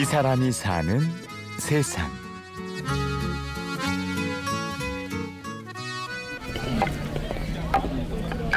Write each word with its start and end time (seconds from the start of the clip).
이 0.00 0.04
사람이 0.06 0.50
사는 0.50 0.98
세상. 1.58 2.10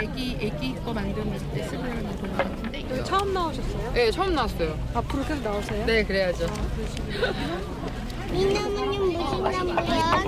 애기 0.01 0.37
애기 0.39 0.75
거 0.75 0.93
만드는 0.93 1.37
때 1.53 1.63
쓰는 1.63 2.15
돈 2.15 2.37
같은데 2.37 2.79
이거 2.79 3.03
처음 3.03 3.33
나오셨어요? 3.33 3.91
네 3.91 4.09
처음 4.09 4.33
나왔어요. 4.33 4.79
앞으로 4.93 5.25
계속 5.25 5.43
나오세요? 5.43 5.85
네 5.85 6.05
그래야죠. 6.05 6.47
미나무는 8.31 9.11
무슨 9.11 9.43
나무야? 9.43 10.23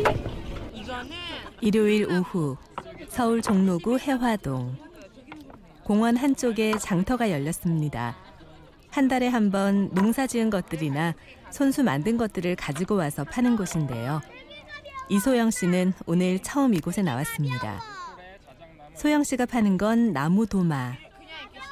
일요일 1.62 2.12
오후 2.12 2.58
서울 3.08 3.42
종로구 3.42 3.98
해화동 3.98 4.76
공원 5.86 6.18
한쪽에 6.18 6.78
장터가 6.78 7.32
열렸습니다. 7.32 8.18
한 8.96 9.10
달에 9.10 9.28
한 9.28 9.52
번 9.52 9.90
농사 9.94 10.26
지은 10.26 10.50
것들이나 10.50 11.16
손수 11.52 11.84
만든 11.84 12.16
것들을 12.16 12.56
가지고 12.56 12.96
와서 12.96 13.26
파는 13.26 13.58
곳인데요. 13.58 14.22
이소영 15.10 15.52
씨는 15.52 15.92
오늘 16.06 16.40
처음 16.40 16.74
이곳에 16.74 17.02
나왔습니다. 17.02 17.82
소영 18.96 19.26
씨가 19.26 19.48
파는 19.48 19.78
건 19.78 20.14
나무 20.14 20.48
도마. 20.48 20.94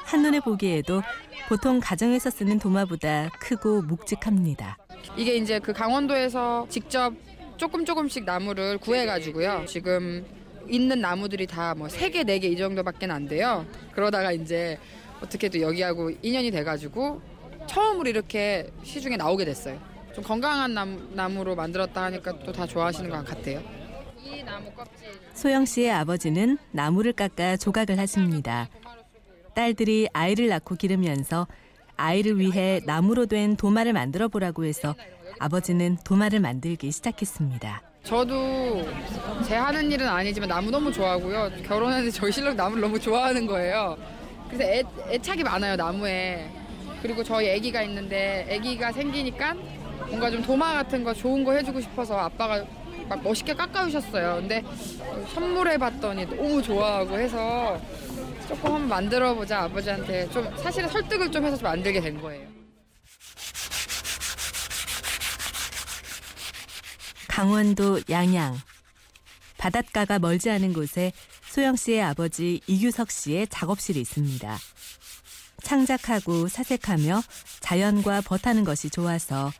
한눈에 0.04 0.40
보기에도 0.40 1.00
보통 1.48 1.80
가정에서 1.80 2.28
쓰는 2.28 2.58
도마보다 2.58 3.30
크고 3.40 3.80
묵직합니다. 3.80 4.76
이게 5.16 5.36
이제 5.36 5.58
그 5.58 5.72
강원도에서 5.72 6.66
직접 6.68 7.14
조금 7.56 7.86
조금씩 7.86 8.24
나무를 8.24 8.76
구해가지고요. 8.76 9.64
지금 9.66 10.26
있는 10.68 11.00
나무들이 11.00 11.46
다뭐세 11.46 12.10
개, 12.10 12.22
네개이 12.22 12.58
정도밖에 12.58 13.06
안 13.06 13.26
돼요. 13.26 13.64
그러다가 13.92 14.30
이제 14.32 14.78
어떻게 15.22 15.48
또 15.48 15.60
여기하고 15.60 16.10
인연이 16.22 16.50
돼가지고 16.50 17.20
처음으로 17.66 18.08
이렇게 18.10 18.70
시중에 18.82 19.16
나오게 19.16 19.44
됐어요. 19.44 19.78
좀 20.14 20.22
건강한 20.22 20.74
나무, 20.74 21.00
나무 21.12 21.42
로 21.44 21.54
만들었다 21.56 22.04
하니까 22.04 22.38
또 22.40 22.52
다 22.52 22.66
좋아하시는 22.66 23.08
것 23.10 23.24
같아요. 23.24 23.62
이 24.22 24.42
나무 24.42 24.70
껍질. 24.72 25.08
소영 25.34 25.64
씨의 25.64 25.90
아버지는 25.92 26.58
나무를 26.70 27.12
깎아 27.12 27.56
조각을 27.56 27.98
하십니다. 27.98 28.68
딸들이 29.54 30.08
아이를 30.12 30.48
낳고 30.48 30.74
기르면서 30.76 31.46
아이를 31.96 32.38
위해 32.40 32.80
나무로 32.86 33.26
된 33.26 33.56
도마를 33.56 33.92
만들어 33.92 34.28
보라고 34.28 34.64
해서 34.64 34.94
아버지는 35.38 35.96
도마를 36.04 36.40
만들기 36.40 36.90
시작했습니다. 36.90 37.82
저도 38.02 38.84
제 39.46 39.54
하는 39.56 39.90
일은 39.90 40.06
아니지만 40.06 40.48
나무 40.48 40.70
너무 40.70 40.92
좋아하고요. 40.92 41.50
결혼했는데 41.66 42.10
저희 42.10 42.30
신랑 42.32 42.56
나무를 42.56 42.82
너무 42.82 42.98
좋아하는 43.00 43.46
거예요. 43.46 43.96
그래서 44.54 44.72
애, 44.72 44.82
애착이 45.14 45.42
많아요 45.42 45.74
나무에. 45.74 46.48
그리고 47.02 47.22
저희 47.24 47.50
아기가 47.54 47.82
있는데 47.82 48.48
아기가 48.50 48.92
생기니까 48.92 49.54
뭔가 50.06 50.30
좀 50.30 50.42
도마 50.42 50.74
같은 50.74 51.02
거 51.02 51.12
좋은 51.12 51.44
거 51.44 51.52
해주고 51.52 51.80
싶어서 51.80 52.16
아빠가 52.16 52.64
막 53.08 53.22
멋있게 53.22 53.52
깎아주셨어요. 53.54 54.36
근데 54.36 54.64
선물해 55.34 55.76
봤더니 55.76 56.26
너무 56.26 56.62
좋아하고 56.62 57.18
해서 57.18 57.80
조금 58.48 58.74
한번 58.74 58.88
만들어 58.88 59.34
보자 59.34 59.62
아버지한테 59.62 60.30
좀 60.30 60.56
사실은 60.56 60.88
설득을 60.88 61.30
좀 61.30 61.44
해서 61.44 61.56
좀 61.56 61.64
만들게 61.64 62.00
된 62.00 62.20
거예요. 62.20 62.46
강원도 67.28 68.00
양양. 68.08 68.56
바닷가가 69.58 70.18
멀지 70.18 70.50
않은 70.50 70.72
곳에 70.72 71.12
소영 71.54 71.76
씨의 71.76 72.02
아버지 72.02 72.60
이규석 72.66 73.12
씨의 73.12 73.46
작업실이 73.46 74.00
있습니다. 74.00 74.58
창작하고 75.62 76.48
사색하며 76.48 77.22
자연과 77.60 78.22
벗하는 78.22 78.64
것이 78.64 78.90
좋아서 78.90 79.52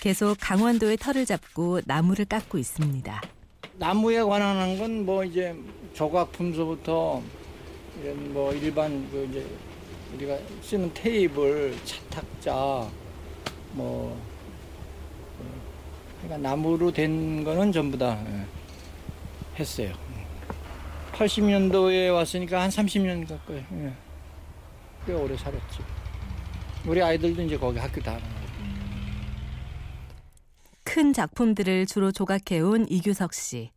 계속 0.00 0.36
강원도의 0.40 0.96
털을 0.96 1.26
잡고 1.26 1.82
나무를 1.84 2.24
깎고 2.24 2.58
있습니다. 2.58 3.22
나무에 3.74 4.20
관한 4.20 4.76
건 4.80 4.90
뭐 5.06 5.22
이제 5.22 5.56
조각 5.94 6.32
품소부터 6.32 7.22
이런 8.02 8.32
뭐 8.32 8.52
일반 8.52 9.08
그 9.12 9.24
이제 9.30 9.46
우리가 10.16 10.36
쓰는 10.60 10.92
테이블, 10.92 11.72
차탁자 11.84 12.90
뭐 13.74 14.20
그러니까 16.20 16.48
나무로 16.48 16.90
된 16.90 17.44
거는 17.44 17.70
전부 17.70 17.96
다 17.96 18.20
예, 18.26 18.44
했어요. 19.56 20.07
80년도에 21.18 22.14
왔으니까 22.14 22.62
한 22.62 22.70
30년 22.70 23.28
가까이 23.28 23.56
예. 23.72 23.92
꽤 25.04 25.12
오래 25.12 25.36
살았지. 25.36 25.80
우리 26.86 27.02
아이들도 27.02 27.42
이제 27.42 27.58
거기 27.58 27.78
학교 27.78 28.00
다 28.00 28.12
가는 28.12 28.24
거고. 28.24 28.38
큰 30.84 31.12
작품들을 31.12 31.86
주로 31.86 32.12
조각해온 32.12 32.86
이규석 32.88 33.34
씨. 33.34 33.72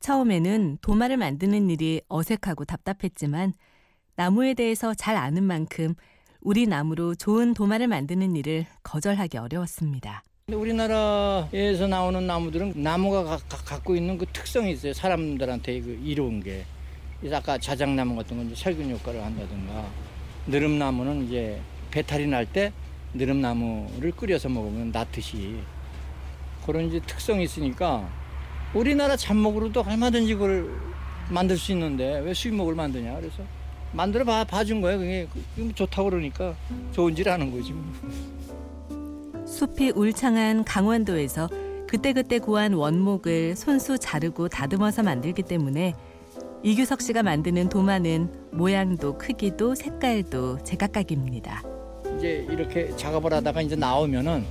처음에는 0.00 0.78
도마를 0.80 1.16
만드는 1.18 1.70
일이 1.70 2.00
어색하고 2.08 2.64
답답했지만 2.64 3.52
나무에 4.16 4.54
대해서 4.54 4.92
잘 4.94 5.16
아는 5.16 5.44
만큼 5.44 5.94
우리 6.40 6.66
나무로 6.66 7.14
좋은 7.14 7.54
도마를 7.54 7.86
만드는 7.86 8.34
일을 8.34 8.66
거절하기 8.82 9.38
어려웠습니다. 9.38 10.22
우리나라에서 10.56 11.86
나오는 11.86 12.26
나무들은 12.26 12.74
나무가 12.76 13.24
가- 13.24 13.36
가- 13.48 13.56
갖고 13.64 13.94
있는 13.96 14.18
그 14.18 14.26
특성이 14.32 14.72
있어요. 14.72 14.92
사람들한테 14.92 15.80
그 15.80 15.98
이로운 16.04 16.42
게. 16.42 16.64
그래서 17.20 17.36
아까 17.36 17.58
자작나무 17.58 18.16
같은 18.16 18.36
건 18.36 18.46
이제 18.46 18.54
살균 18.62 18.90
효과를 18.90 19.22
한다든가 19.24 19.86
느릅나무는 20.46 21.26
이제 21.26 21.60
배탈이 21.90 22.26
날 22.26 22.46
때 22.46 22.72
느릅나무를 23.12 24.12
끓여서 24.12 24.48
먹으면 24.48 24.90
낫듯이 24.92 25.56
그런 26.64 26.86
이제 26.88 27.00
특성이 27.06 27.44
있으니까 27.44 28.08
우리나라 28.72 29.16
잡목으로도 29.16 29.82
얼마든지 29.82 30.34
그걸 30.34 30.70
만들 31.28 31.56
수 31.58 31.72
있는데 31.72 32.20
왜 32.20 32.32
수입목을 32.32 32.74
만드냐 32.74 33.16
그래서 33.16 33.42
만들어 33.92 34.24
봐 34.24 34.44
봐준 34.44 34.80
거예요. 34.80 34.98
그게 35.00 35.28
좋다고 35.74 36.10
그러니까 36.10 36.54
좋은 36.92 37.14
질 37.14 37.28
하는 37.28 37.50
거지. 37.50 37.72
뭐. 37.72 37.84
숲이 39.60 39.92
울창한 39.94 40.64
강원도에서 40.64 41.46
그때그때 41.86 42.38
구한 42.38 42.72
원목을 42.72 43.56
손수 43.56 43.98
자르고 43.98 44.48
다듬어서 44.48 45.02
만들기 45.02 45.42
때문에 45.42 45.92
이규석 46.62 47.02
씨가 47.02 47.22
만드는 47.22 47.68
도마는 47.68 48.32
모양도 48.52 49.18
크기도 49.18 49.74
색깔도 49.74 50.64
제각각입니다. 50.64 51.62
이제 52.16 52.46
이렇게 52.48 52.96
작업을 52.96 53.34
하다가 53.34 53.60
이제 53.60 53.76
나오면은 53.76 54.46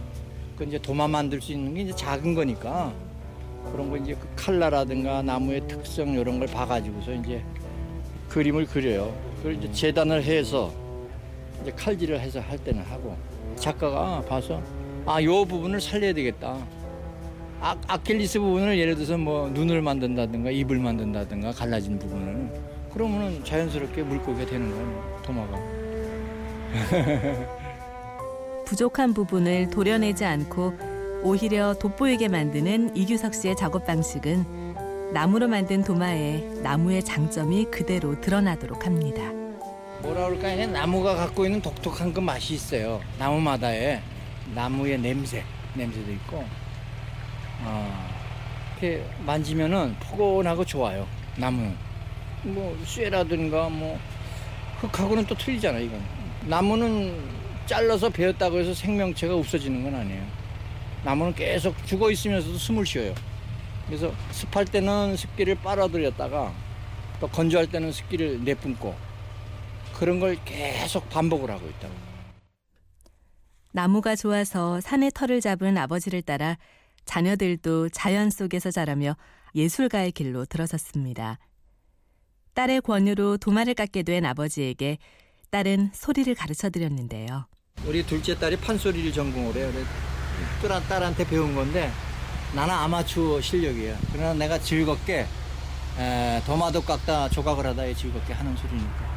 그 0.55 0.63
이제 0.65 0.77
도마 0.77 1.07
만들 1.07 1.41
수 1.41 1.53
있는 1.53 1.73
게 1.73 1.81
이제 1.81 1.95
작은 1.95 2.35
거니까 2.35 2.93
그런 3.71 3.89
거 3.89 3.97
이제 3.97 4.13
그 4.13 4.27
칼라라든가 4.35 5.23
나무의 5.23 5.67
특성 5.67 6.09
이런 6.09 6.37
걸 6.37 6.47
봐가지고서 6.47 7.13
이제 7.13 7.43
그림을 8.27 8.67
그려요. 8.67 9.11
그걸 9.37 9.55
이제 9.55 9.71
재단을 9.71 10.21
해서 10.21 10.71
이제 11.63 11.71
칼질을 11.71 12.19
해서 12.19 12.39
할 12.39 12.59
때는 12.59 12.83
하고 12.83 13.17
작가가 13.55 14.21
봐서 14.21 14.61
아 15.09 15.23
요 15.23 15.43
부분을 15.43 15.81
살려야 15.81 16.13
되겠다. 16.13 16.55
아, 17.59 17.75
아킬리스 17.87 18.39
부분을 18.39 18.77
예를 18.77 18.93
들어서 18.93 19.17
뭐 19.17 19.49
눈을 19.49 19.81
만든다든가 19.81 20.51
입을 20.51 20.77
만든다든가 20.77 21.51
갈라진 21.51 21.97
부분을 21.97 22.47
그러면은 22.93 23.43
자연스럽게 23.43 24.03
물고기가 24.03 24.45
되는 24.45 24.69
거예요 24.69 25.21
도마가. 25.25 25.57
부족한 28.65 29.15
부분을 29.15 29.71
도려내지 29.71 30.25
않고 30.25 30.73
오히려 31.23 31.73
돋보이게 31.73 32.27
만드는 32.27 32.95
이규석 32.95 33.33
씨의 33.33 33.55
작업 33.55 33.87
방식은 33.87 34.75
나무로 35.11 35.47
만든 35.47 35.83
도마에 35.83 36.37
나무의 36.61 37.03
장점이 37.03 37.65
그대로 37.71 38.21
드러나도록 38.21 38.85
합니다. 38.85 39.23
뭐라 40.03 40.27
그럴까 40.27 40.49
그냥 40.49 40.71
나무가 40.71 41.15
갖고 41.15 41.45
있는 41.45 41.63
독특한 41.63 42.13
그 42.13 42.19
맛이 42.19 42.53
있어요. 42.53 43.01
나무마다의 43.17 44.01
나무의 44.53 44.99
냄새, 44.99 45.43
냄새도 45.73 46.11
있고, 46.13 46.45
아 47.63 48.09
이렇게 48.81 49.05
만지면은 49.25 49.95
포근하고 49.99 50.63
좋아요. 50.65 51.07
나무는 51.35 51.75
뭐 52.43 52.77
쇠라든가 52.85 53.69
뭐 53.69 53.99
흙하고는 54.79 55.25
또 55.25 55.35
틀리잖아요. 55.35 55.83
이건 55.83 56.01
나무는 56.45 57.21
잘라서 57.65 58.09
베었다고 58.09 58.59
해서 58.59 58.73
생명체가 58.73 59.35
없어지는 59.35 59.83
건 59.83 59.95
아니에요. 59.95 60.23
나무는 61.03 61.35
계속 61.35 61.75
죽어 61.85 62.09
있으면서도 62.11 62.57
숨을 62.57 62.85
쉬어요. 62.85 63.13
그래서 63.85 64.13
습할 64.31 64.65
때는 64.65 65.17
습기를 65.17 65.55
빨아들였다가 65.55 66.53
또 67.19 67.27
건조할 67.27 67.67
때는 67.67 67.91
습기를 67.91 68.43
내뿜고 68.43 68.95
그런 69.93 70.19
걸 70.19 70.37
계속 70.45 71.09
반복을 71.09 71.51
하고 71.51 71.67
있다고. 71.67 72.08
나무가 73.71 74.15
좋아서 74.15 74.81
산의 74.81 75.11
털을 75.13 75.41
잡은 75.41 75.77
아버지를 75.77 76.21
따라 76.21 76.57
자녀들도 77.05 77.89
자연 77.89 78.29
속에서 78.29 78.71
자라며 78.71 79.15
예술가의 79.55 80.11
길로 80.11 80.45
들어섰습니다. 80.45 81.37
딸의 82.53 82.81
권유로 82.81 83.37
도마를 83.37 83.73
깎게 83.73 84.03
된 84.03 84.25
아버지에게 84.25 84.97
딸은 85.51 85.91
소리를 85.93 86.33
가르쳐 86.35 86.69
드렸는데요. 86.69 87.47
우리 87.85 88.05
둘째 88.05 88.37
딸이 88.37 88.57
판소리를 88.57 89.11
전공을 89.13 89.55
해요. 89.55 89.71
그래 89.71 89.83
딸, 90.69 90.87
딸한테 90.87 91.27
배운 91.27 91.55
건데 91.55 91.91
나는 92.53 92.73
아마추어 92.73 93.39
실력이야. 93.41 93.97
그러나 94.11 94.33
내가 94.33 94.59
즐겁게 94.59 95.25
에, 95.97 96.41
도마도 96.45 96.81
깎다 96.81 97.29
조각을 97.29 97.65
하다 97.67 97.93
즐겁게 97.93 98.33
하는 98.33 98.55
소리니까. 98.55 99.08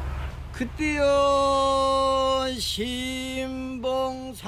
그때요 0.53 2.45
신봉사는 2.59 4.43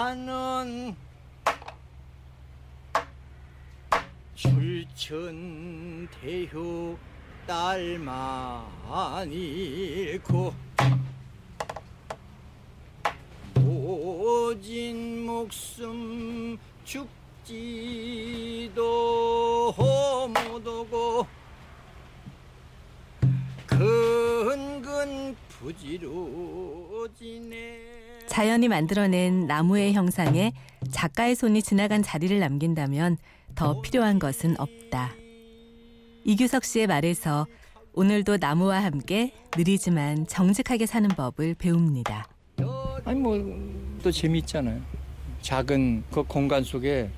출천 4.36 6.08
대효 6.22 6.96
딸만 7.48 9.32
잃고 9.32 10.54
모진 13.56 15.26
목숨 15.26 16.60
죽지도 16.84 18.76
못하고 20.86 21.28
자연이 28.28 28.68
만들어낸 28.68 29.48
나무의 29.48 29.94
형상에 29.94 30.54
작가의 30.92 31.36
손이 31.36 31.62
지나간 31.62 32.04
자리를 32.04 32.38
남긴다면 32.40 33.18
더 33.56 33.82
필요한 33.82 34.20
것은 34.20 34.60
없다. 34.60 35.14
이규석 36.26 36.64
씨의 36.66 36.88
말에서 36.88 37.48
오늘도 37.94 38.38
나무와 38.38 38.84
함께 38.84 39.34
느리지만 39.56 40.28
정직하게 40.28 40.86
사는 40.86 41.08
법을 41.10 41.56
배웁니다. 41.56 42.28
아니 43.06 43.20
뭐 43.20 43.86
또 44.06 44.12
재미있잖아요. 44.12 44.80
작은 45.42 46.04
그 46.12 46.22
공간 46.22 46.64
속에 46.64 47.10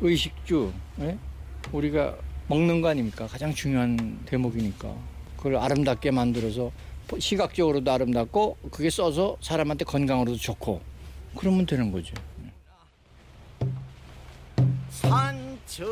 의식주, 0.00 0.72
예? 1.02 1.16
우리가 1.70 2.16
먹는 2.48 2.80
거 2.80 2.88
아닙니까? 2.88 3.28
가장 3.28 3.54
중요한 3.54 4.18
대목이니까 4.26 4.92
그걸 5.36 5.54
아름답게 5.54 6.10
만들어서 6.10 6.72
시각적으로도 7.18 7.90
아름답고 7.90 8.58
그게 8.70 8.90
써서 8.90 9.36
사람한테 9.40 9.84
건강으로도 9.84 10.38
좋고 10.38 10.80
그러면 11.36 11.66
되는 11.66 11.90
거죠. 11.92 12.14
산천은 14.90 15.84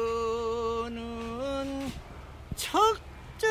척저 2.57 3.47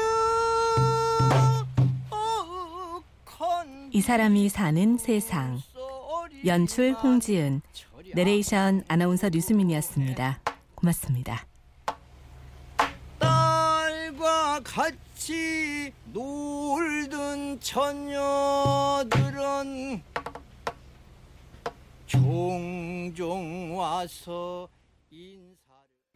이 3.92 4.02
사람이 4.02 4.50
사는 4.50 4.98
세상. 4.98 5.60
연출 6.46 6.94
홍지은, 6.94 7.62
내레이션 8.16 8.84
아나운서 8.88 9.30
류수민이었습니다. 9.30 10.40
고맙습니다. 10.76 11.46
같이 14.62 15.94
놀던 16.06 17.60
처녀들은 17.60 18.14
종종 22.06 23.76
와서 23.78 24.68
인 25.12 25.53